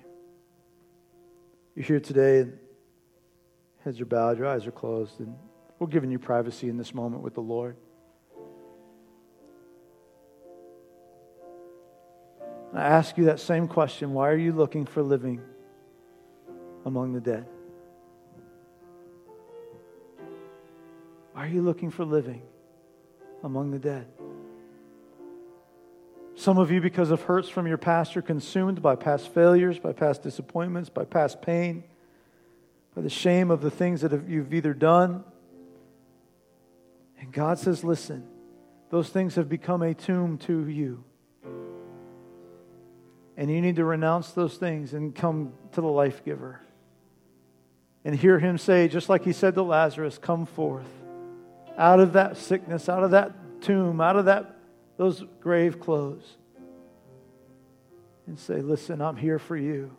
[1.75, 2.59] You're here today and
[3.85, 5.35] heads are bowed, your eyes are closed, and
[5.79, 7.77] we're giving you privacy in this moment with the Lord.
[12.73, 15.41] I ask you that same question why are you looking for living
[16.85, 17.47] among the dead?
[21.33, 22.43] Why are you looking for living
[23.43, 24.07] among the dead?
[26.41, 29.93] Some of you, because of hurts from your past, are consumed by past failures, by
[29.93, 31.85] past disappointments, by past pain,
[32.97, 35.23] by the shame of the things that you've either done.
[37.21, 38.27] And God says, listen,
[38.89, 41.05] those things have become a tomb to you.
[43.37, 46.63] And you need to renounce those things and come to the life giver.
[48.03, 50.89] And hear him say, just like he said to Lazarus, come forth
[51.77, 54.57] out of that sickness, out of that tomb, out of that
[55.01, 56.37] those grave clothes.
[58.27, 59.97] And say, listen, I'm here for you.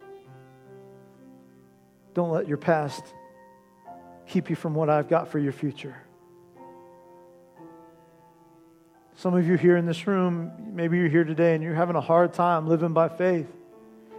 [2.14, 3.04] Don't let your past
[4.28, 5.96] keep you from what I've got for your future.
[9.16, 12.02] Some of you here in this room, maybe you're here today and you're having a
[12.02, 13.48] hard time living by faith.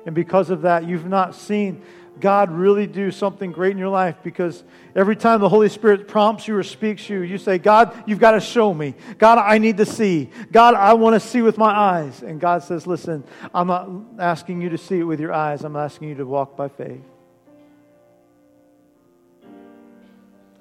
[0.04, 1.82] And because of that, you've not seen
[2.20, 4.62] God really do something great in your life because
[4.94, 8.20] every time the Holy Spirit prompts you or speaks to you, you say, God, you've
[8.20, 8.94] got to show me.
[9.18, 10.30] God, I need to see.
[10.52, 12.22] God, I want to see with my eyes.
[12.22, 13.88] And God says, Listen, I'm not
[14.18, 17.00] asking you to see it with your eyes, I'm asking you to walk by faith.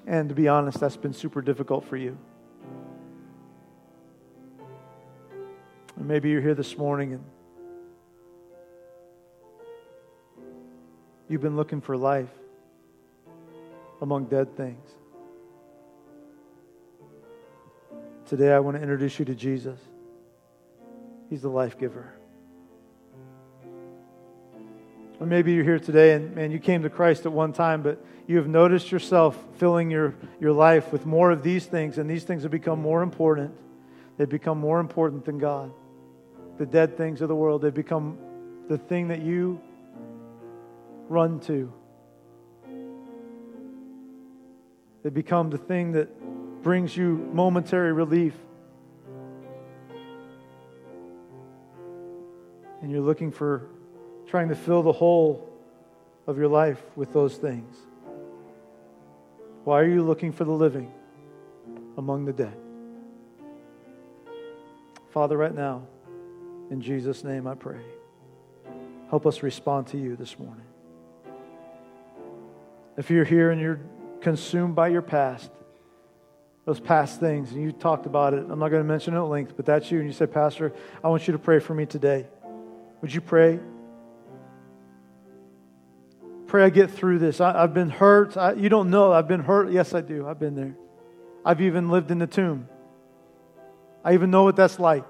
[0.06, 2.18] And to be honest, that's been super difficult for you.
[5.96, 7.24] And maybe you're here this morning and
[11.32, 12.28] you've been looking for life
[14.02, 14.86] among dead things.
[18.26, 19.78] Today, I want to introduce you to Jesus.
[21.30, 22.12] He's the life giver.
[25.18, 28.04] Or maybe you're here today and man, you came to Christ at one time, but
[28.26, 32.24] you have noticed yourself filling your, your life with more of these things, and these
[32.24, 33.54] things have become more important.
[34.18, 35.72] They've become more important than God.
[36.58, 38.18] The dead things of the world, they've become
[38.68, 39.60] the thing that you
[41.12, 41.72] run to.
[45.02, 46.08] They become the thing that
[46.62, 48.34] brings you momentary relief.
[52.80, 53.68] And you're looking for
[54.26, 55.48] trying to fill the hole
[56.26, 57.76] of your life with those things.
[59.64, 60.92] Why are you looking for the living
[61.96, 62.56] among the dead?
[65.10, 65.86] Father, right now,
[66.70, 67.80] in Jesus' name I pray.
[69.10, 70.71] Help us respond to you this morning.
[72.96, 73.80] If you're here and you're
[74.20, 75.50] consumed by your past,
[76.64, 79.22] those past things, and you talked about it, I'm not going to mention it at
[79.22, 80.72] length, but that's you, and you said, Pastor,
[81.02, 82.26] I want you to pray for me today.
[83.00, 83.58] Would you pray?
[86.46, 87.40] Pray I get through this.
[87.40, 88.36] I, have been hurt.
[88.36, 89.12] I, you don't know.
[89.12, 89.72] I've been hurt.
[89.72, 90.28] Yes, I do.
[90.28, 90.76] I've been there.
[91.44, 92.68] I've even lived in the tomb.
[94.04, 95.04] I even know what that's like.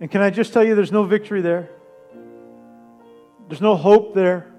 [0.00, 1.70] And can I just tell you, there's no victory there?
[3.48, 4.52] There's no hope there.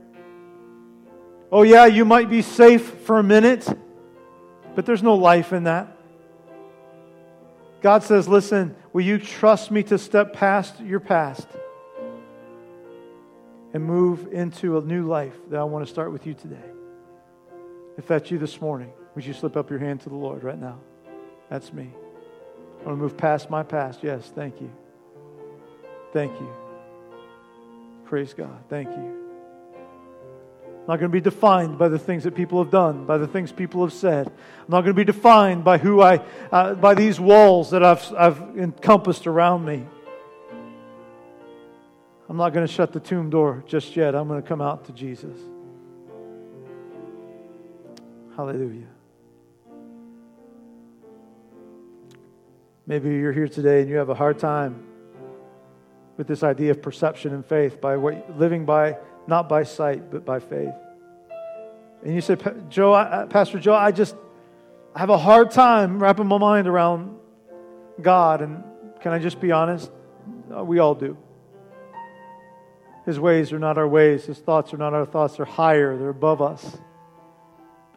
[1.51, 3.67] Oh, yeah, you might be safe for a minute,
[4.75, 5.95] but there's no life in that.
[7.81, 11.47] God says, Listen, will you trust me to step past your past?
[13.73, 16.55] and move into a new life that I want to start with you today.
[17.97, 20.59] If that's you this morning, would you slip up your hand to the Lord right
[20.59, 20.79] now?
[21.49, 21.91] That's me.
[22.81, 23.99] I want to move past my past.
[24.01, 24.71] Yes, thank you.
[26.13, 26.51] Thank you.
[28.05, 28.63] Praise God.
[28.69, 29.16] Thank you.
[30.88, 33.27] I'm not going to be defined by the things that people have done, by the
[33.27, 34.25] things people have said.
[34.27, 38.13] I'm not going to be defined by who I, uh, by these walls that I've,
[38.13, 39.85] I've encompassed around me.
[42.29, 44.15] I'm not going to shut the tomb door just yet.
[44.15, 45.38] I'm going to come out to Jesus.
[48.38, 48.88] Hallelujah.
[52.85, 54.88] Maybe you're here today and you have a hard time
[56.15, 58.95] with this idea of perception and faith by what, living by
[59.28, 60.73] not by sight but by faith.
[62.03, 62.38] And you say,
[62.69, 64.15] Joe, I, Pastor Joe, I just
[64.95, 67.17] I have a hard time wrapping my mind around
[68.01, 68.41] God.
[68.41, 68.63] And
[69.01, 69.91] can I just be honest?
[70.55, 71.17] Uh, we all do.
[73.05, 74.25] His ways are not our ways.
[74.25, 75.38] His thoughts are not our thoughts.
[75.38, 75.97] They're higher.
[75.97, 76.78] They're above us.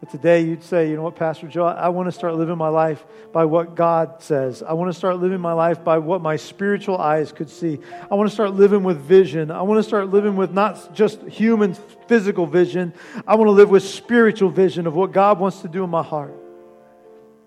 [0.01, 2.69] But today you'd say, you know what, Pastor Joe, I want to start living my
[2.69, 4.63] life by what God says.
[4.63, 7.79] I want to start living my life by what my spiritual eyes could see.
[8.09, 9.51] I want to start living with vision.
[9.51, 11.75] I want to start living with not just human
[12.07, 12.93] physical vision.
[13.27, 16.03] I want to live with spiritual vision of what God wants to do in my
[16.03, 16.33] heart.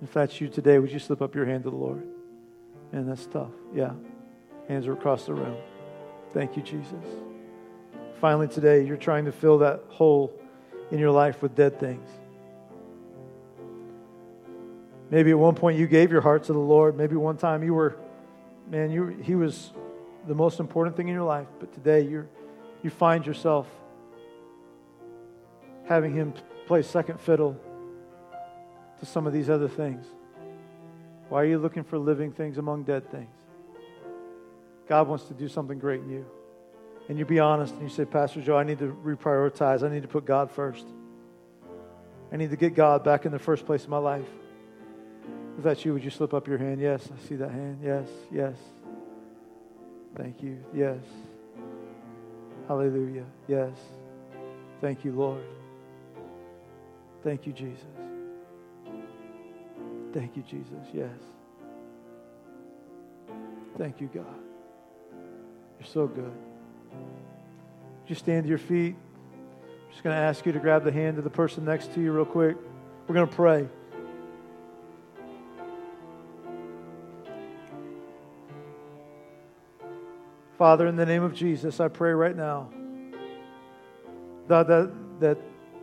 [0.00, 2.07] If that's you today, would you slip up your hand to the Lord?
[2.92, 3.50] And that's tough.
[3.74, 3.94] Yeah.
[4.68, 5.57] Hands are across the room.
[6.32, 7.05] Thank you, Jesus.
[8.20, 10.32] Finally, today, you're trying to fill that hole
[10.92, 12.09] in your life with dead things.
[15.15, 16.97] Maybe at one point you gave your heart to the Lord.
[16.97, 17.95] Maybe one time you were,
[18.69, 19.71] man, you, He was
[20.27, 21.47] the most important thing in your life.
[21.61, 22.29] But today you
[22.83, 23.69] you find yourself
[25.87, 26.35] having Him
[26.67, 27.57] play second fiddle
[28.99, 30.05] to some of these other things.
[31.29, 33.37] Why are you looking for living things among dead things?
[34.89, 36.27] God wants to do something great in you.
[37.09, 39.85] And you be honest and you say, Pastor Joe, I need to reprioritize.
[39.85, 40.89] I need to put God first.
[42.33, 44.27] I need to get God back in the first place in my life.
[45.57, 46.80] If that's you, would you slip up your hand?
[46.80, 47.78] Yes, I see that hand.
[47.82, 48.57] Yes, yes.
[50.16, 50.64] Thank you.
[50.72, 50.98] Yes.
[52.68, 53.24] Hallelujah.
[53.46, 53.76] Yes.
[54.80, 55.44] Thank you, Lord.
[57.22, 57.84] Thank you, Jesus.
[60.12, 60.86] Thank you, Jesus.
[60.92, 61.11] Yes.
[63.76, 64.26] Thank you, God.
[65.80, 66.32] You're so good.
[68.07, 68.94] Just stand to your feet.
[68.94, 72.00] I'm just going to ask you to grab the hand of the person next to
[72.00, 72.57] you, real quick.
[73.09, 73.68] We're going to pray.
[80.59, 82.70] Father, in the name of Jesus, I pray right now
[84.48, 85.38] God, that, that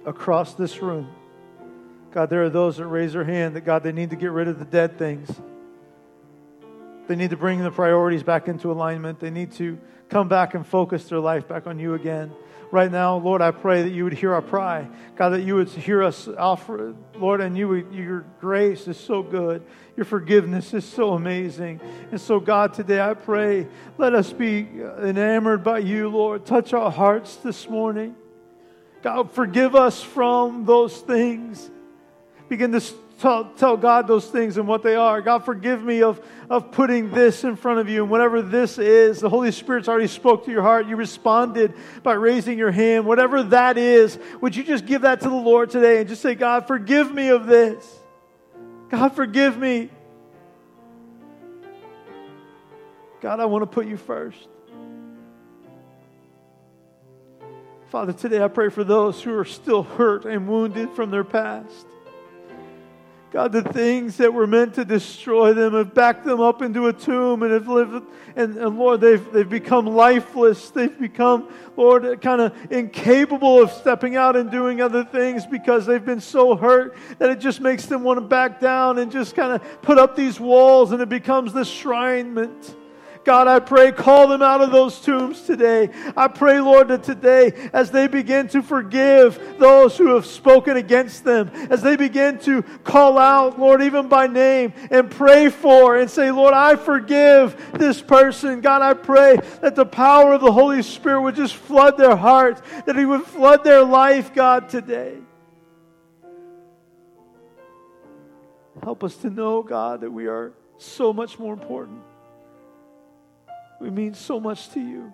[0.06, 1.10] across this room,
[2.12, 4.48] God, there are those that raise their hand that, God, they need to get rid
[4.48, 5.30] of the dead things.
[7.12, 9.20] They need to bring the priorities back into alignment.
[9.20, 12.32] They need to come back and focus their life back on you again
[12.72, 14.88] right now, Lord, I pray that you would hear our cry.
[15.16, 19.22] God, that you would hear us offer, Lord, and you would, your grace is so
[19.22, 19.64] good.
[19.98, 21.82] Your forgiveness is so amazing.
[22.12, 24.68] And so, God, today I pray, let us be
[25.02, 26.46] enamored by you, Lord.
[26.46, 28.16] Touch our hearts this morning.
[29.04, 31.70] God, forgive us from those things.
[32.48, 32.82] Begin to
[33.22, 35.22] tell, tell God those things and what they are.
[35.22, 36.20] God, forgive me of,
[36.50, 38.02] of putting this in front of you.
[38.02, 40.88] And whatever this is, the Holy Spirit's already spoke to your heart.
[40.88, 43.06] You responded by raising your hand.
[43.06, 46.34] Whatever that is, would you just give that to the Lord today and just say,
[46.34, 48.00] God, forgive me of this.
[48.90, 49.90] God, forgive me.
[53.22, 54.48] God, I want to put you first.
[57.90, 61.86] Father, today I pray for those who are still hurt and wounded from their past.
[63.32, 66.94] God, the things that were meant to destroy them have backed them up into a
[66.94, 68.06] tomb and have lived,
[68.36, 70.70] and, and Lord, they've, they've become lifeless.
[70.70, 76.04] They've become, Lord, kind of incapable of stepping out and doing other things because they've
[76.04, 79.54] been so hurt that it just makes them want to back down and just kind
[79.54, 82.76] of put up these walls and it becomes this shrinement.
[83.24, 85.90] God, I pray, call them out of those tombs today.
[86.18, 91.24] I pray, Lord, that today, as they begin to forgive those who have spoken against
[91.24, 96.10] them, as they begin to call out, Lord, even by name, and pray for and
[96.10, 98.62] say, Lord, I forgive this person.
[98.62, 102.62] God, I pray that the power of the Holy Spirit would just flood their hearts,
[102.86, 105.18] that He would flood their life, God, today.
[108.82, 112.02] Help us to know, God, that we are so much more important
[113.82, 115.12] we mean so much to you.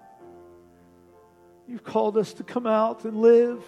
[1.67, 3.63] You've called us to come out and live.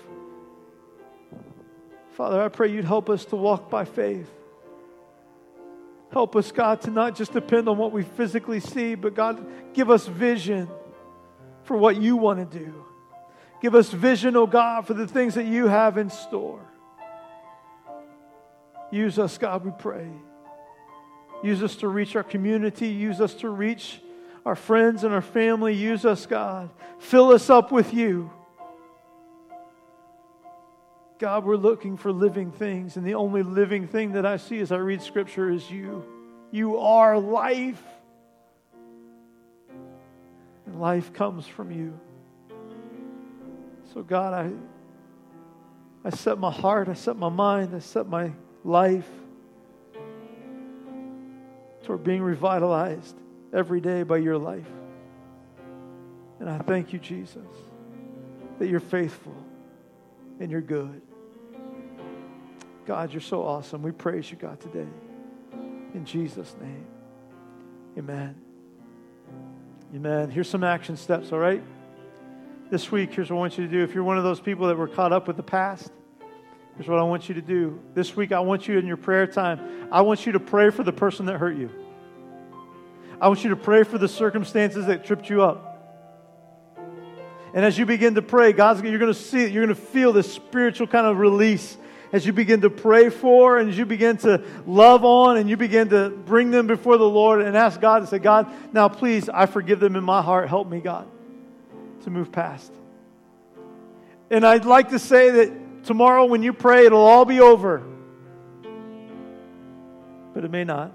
[2.12, 4.30] Father, I pray you'd help us to walk by faith.
[6.12, 9.90] Help us, God, to not just depend on what we physically see, but God, give
[9.90, 10.68] us vision
[11.64, 12.86] for what you want to do.
[13.62, 16.66] Give us vision, oh God, for the things that you have in store.
[18.92, 20.10] Use us, God, we pray.
[21.44, 22.88] Use us to reach our community.
[22.88, 24.02] Use us to reach
[24.46, 25.74] our friends and our family.
[25.74, 26.70] Use us, God.
[27.00, 28.32] Fill us up with you.
[31.20, 34.72] God, we're looking for living things, and the only living thing that I see as
[34.72, 36.06] I read Scripture is you.
[36.50, 37.84] You are life.
[40.66, 42.00] And life comes from you.
[43.94, 48.32] So, God, I, I set my heart, I set my mind, I set my
[48.64, 49.08] life
[51.84, 53.16] toward being revitalized
[53.54, 54.68] every day by your life.
[56.40, 57.48] And I thank you, Jesus,
[58.60, 59.36] that you're faithful
[60.40, 61.02] and you're good.
[62.86, 63.84] God, you're so awesome.
[63.84, 64.88] We praise you, God, today.
[65.94, 66.86] In Jesus' name.
[67.98, 68.36] Amen.
[69.94, 70.30] Amen.
[70.30, 71.62] Here's some action steps, all right?
[72.70, 73.84] This week, here's what I want you to do.
[73.84, 75.92] If you're one of those people that were caught up with the past,
[76.76, 77.80] here's what I want you to do.
[77.96, 80.84] This week, I want you in your prayer time, I want you to pray for
[80.84, 81.70] the person that hurt you.
[83.22, 85.70] I want you to pray for the circumstances that tripped you up.
[87.54, 89.82] And as you begin to pray, God's you're going to see it, you're going to
[89.82, 91.78] feel this spiritual kind of release
[92.12, 95.58] as you begin to pray for and as you begin to love on and you
[95.58, 99.30] begin to bring them before the Lord and ask God to say, God, now please,
[99.30, 100.48] I forgive them in my heart.
[100.48, 101.08] Help me, God,
[102.04, 102.72] to move past.
[104.32, 107.84] And I'd like to say that tomorrow when you pray, it'll all be over.
[110.34, 110.94] But it may not.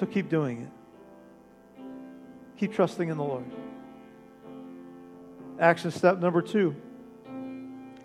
[0.00, 1.82] So keep doing it.
[2.58, 3.44] Keep trusting in the Lord.
[5.58, 6.74] Action step number two.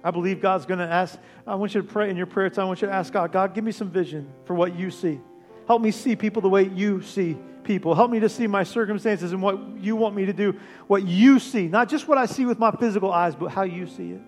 [0.03, 1.17] I believe God's going to ask.
[1.47, 2.65] I want you to pray in your prayer time.
[2.65, 5.21] I want you to ask God, God, give me some vision for what you see.
[5.67, 7.95] Help me see people the way you see people.
[7.95, 11.39] Help me to see my circumstances and what you want me to do, what you
[11.39, 14.21] see, not just what I see with my physical eyes, but how you see it.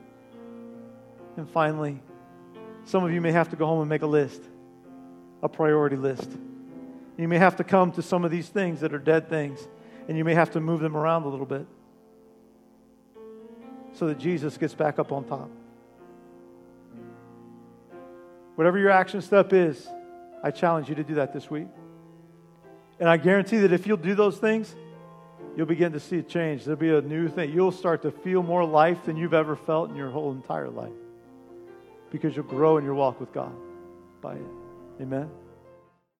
[1.35, 1.99] And finally,
[2.85, 4.41] some of you may have to go home and make a list,
[5.43, 6.31] a priority list.
[7.17, 9.67] You may have to come to some of these things that are dead things,
[10.07, 11.65] and you may have to move them around a little bit
[13.93, 15.49] so that Jesus gets back up on top.
[18.55, 19.87] Whatever your action step is,
[20.43, 21.67] I challenge you to do that this week.
[22.99, 24.75] And I guarantee that if you'll do those things,
[25.55, 26.63] you'll begin to see a change.
[26.65, 27.51] There'll be a new thing.
[27.51, 30.93] You'll start to feel more life than you've ever felt in your whole entire life
[32.11, 33.53] because you'll grow in your walk with God
[34.21, 35.01] by it.
[35.01, 35.29] Amen.